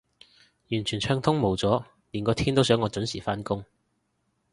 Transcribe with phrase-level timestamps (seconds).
[0.71, 3.63] 完全暢通無阻，連個天都想我準時返工